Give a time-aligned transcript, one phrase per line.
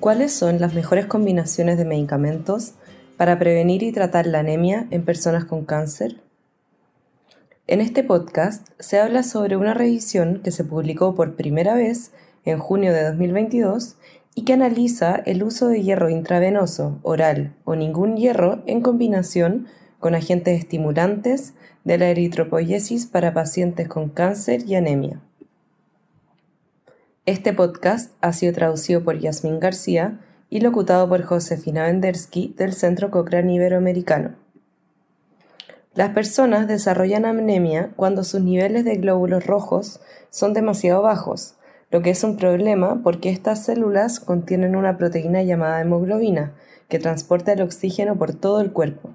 [0.00, 2.72] ¿Cuáles son las mejores combinaciones de medicamentos
[3.18, 6.22] para prevenir y tratar la anemia en personas con cáncer?
[7.66, 12.12] En este podcast se habla sobre una revisión que se publicó por primera vez
[12.46, 13.96] en junio de 2022
[14.34, 19.66] y que analiza el uso de hierro intravenoso, oral o ningún hierro en combinación
[19.98, 21.52] con agentes estimulantes
[21.84, 25.20] de la eritropoyesis para pacientes con cáncer y anemia.
[27.30, 33.12] Este podcast ha sido traducido por Yasmín García y locutado por Josefina Vendersky del Centro
[33.12, 34.34] Cochrane Iberoamericano.
[35.94, 41.54] Las personas desarrollan anemia cuando sus niveles de glóbulos rojos son demasiado bajos,
[41.92, 46.54] lo que es un problema porque estas células contienen una proteína llamada hemoglobina,
[46.88, 49.10] que transporta el oxígeno por todo el cuerpo.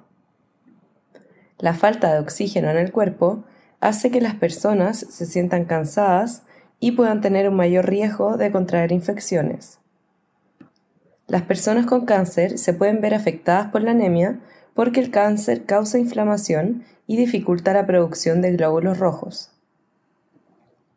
[1.59, 3.43] La falta de oxígeno en el cuerpo
[3.81, 6.43] hace que las personas se sientan cansadas
[6.79, 9.79] y puedan tener un mayor riesgo de contraer infecciones.
[11.27, 14.39] Las personas con cáncer se pueden ver afectadas por la anemia
[14.75, 19.51] porque el cáncer causa inflamación y dificulta la producción de glóbulos rojos.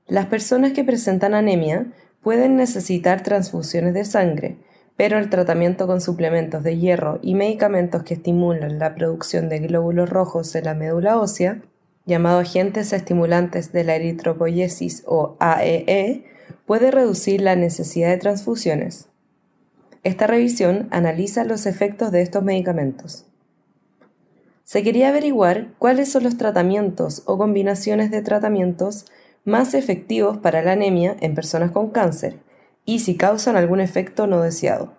[0.07, 1.87] Las personas que presentan anemia
[2.23, 4.59] pueden necesitar transfusiones de sangre,
[4.97, 10.11] pero el tratamiento con suplementos de hierro y medicamentos que estimulan la producción de glóbulos
[10.11, 11.63] rojos en la médula ósea
[12.09, 16.25] llamado agentes estimulantes de la eritropoyesis o AEE, e,
[16.67, 19.09] puede reducir la necesidad de transfusiones.
[20.05, 23.27] Esta revisión analiza los efectos de estos medicamentos.
[24.65, 29.05] Se quería averiguar cuáles son los tratamientos o combinaciones de tratamientos
[29.45, 32.39] más efectivos para la anemia en personas con cáncer
[32.87, 34.95] y si causan algún efecto no deseado.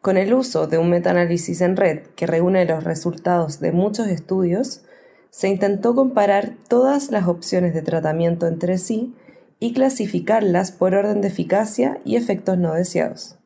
[0.00, 4.82] Con el uso de un metaanálisis en red que reúne los resultados de muchos estudios,
[5.30, 9.14] se intentó comparar todas las opciones de tratamiento entre sí
[9.58, 13.36] y clasificarlas por orden de eficacia y efectos no deseados.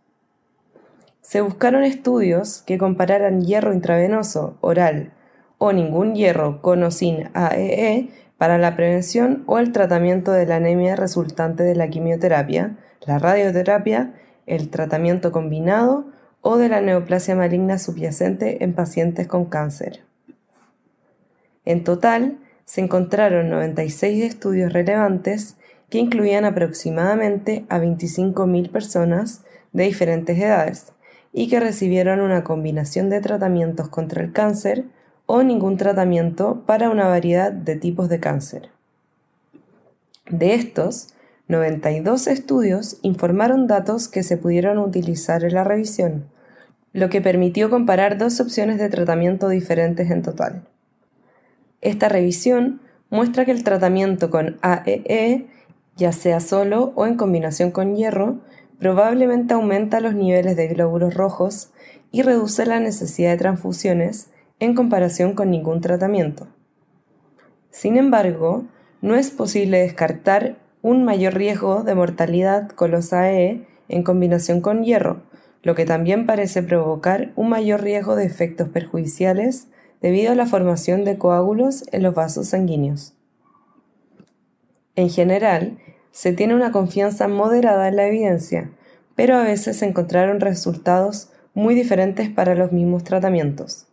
[1.20, 5.12] Se buscaron estudios que compararan hierro intravenoso, oral
[5.58, 8.08] o ningún hierro con o sin AEE e
[8.38, 14.14] para la prevención o el tratamiento de la anemia resultante de la quimioterapia, la radioterapia,
[14.46, 16.06] el tratamiento combinado
[16.42, 20.04] o de la neoplasia maligna subyacente en pacientes con cáncer.
[21.64, 25.56] En total, se encontraron 96 estudios relevantes
[25.90, 29.42] que incluían aproximadamente a 25.000 personas
[29.72, 30.92] de diferentes edades
[31.32, 34.84] y que recibieron una combinación de tratamientos contra el cáncer
[35.26, 38.70] o ningún tratamiento para una variedad de tipos de cáncer.
[40.30, 41.08] De estos,
[41.48, 46.26] 92 estudios informaron datos que se pudieron utilizar en la revisión,
[46.92, 50.62] lo que permitió comparar dos opciones de tratamiento diferentes en total.
[51.84, 52.80] Esta revisión
[53.10, 55.46] muestra que el tratamiento con AEE, e,
[55.96, 58.40] ya sea solo o en combinación con hierro,
[58.78, 61.70] probablemente aumenta los niveles de glóbulos rojos
[62.10, 64.30] y reduce la necesidad de transfusiones
[64.60, 66.48] en comparación con ningún tratamiento.
[67.70, 68.64] Sin embargo,
[69.02, 74.62] no es posible descartar un mayor riesgo de mortalidad con los AEE e en combinación
[74.62, 75.22] con hierro,
[75.62, 79.68] lo que también parece provocar un mayor riesgo de efectos perjudiciales
[80.04, 83.14] debido a la formación de coágulos en los vasos sanguíneos.
[84.96, 85.78] En general,
[86.10, 88.70] se tiene una confianza moderada en la evidencia,
[89.14, 93.86] pero a veces se encontraron resultados muy diferentes para los mismos tratamientos.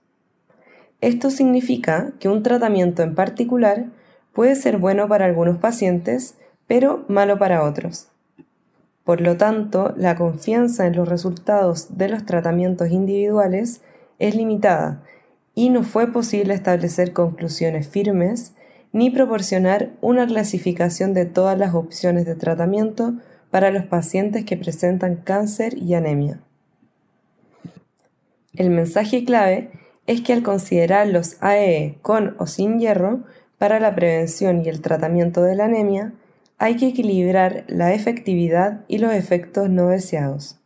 [0.99, 3.85] Esto significa que un tratamiento en particular
[4.33, 6.35] puede ser bueno para algunos pacientes,
[6.67, 8.09] pero malo para otros.
[9.05, 13.79] Por lo tanto, la confianza en los resultados de los tratamientos individuales
[14.19, 15.03] es limitada
[15.61, 18.55] y no fue posible establecer conclusiones firmes
[18.93, 23.13] ni proporcionar una clasificación de todas las opciones de tratamiento
[23.51, 26.39] para los pacientes que presentan cáncer y anemia.
[28.55, 29.69] El mensaje clave
[30.07, 33.21] es que al considerar los AEE e con o sin hierro
[33.59, 36.13] para la prevención y el tratamiento de la anemia,
[36.57, 40.57] hay que equilibrar la efectividad y los efectos no deseados.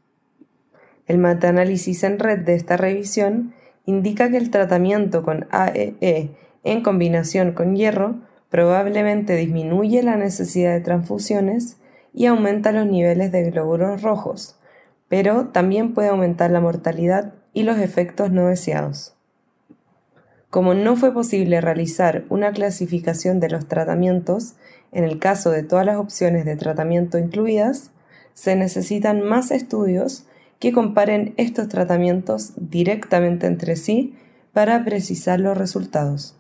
[1.06, 3.54] El metaanálisis en red de esta revisión
[3.86, 6.30] indica que el tratamiento con AEE e
[6.64, 8.16] en combinación con hierro
[8.50, 11.78] probablemente disminuye la necesidad de transfusiones
[12.14, 14.58] y aumenta los niveles de glóbulos rojos,
[15.08, 19.16] pero también puede aumentar la mortalidad y los efectos no deseados.
[20.50, 24.56] Como no fue posible realizar una clasificación de los tratamientos
[24.92, 27.92] en el caso de todas las opciones de tratamiento incluidas,
[28.34, 30.26] se necesitan más estudios
[30.60, 34.16] que comparen estos tratamientos directamente entre sí
[34.54, 36.38] para precisar los resultados.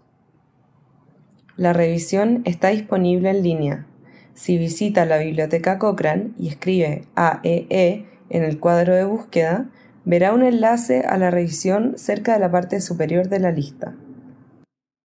[1.57, 3.85] La revisión está disponible en línea.
[4.33, 9.69] Si visita la biblioteca Cochrane y escribe AEE e en el cuadro de búsqueda,
[10.03, 13.95] verá un enlace a la revisión cerca de la parte superior de la lista.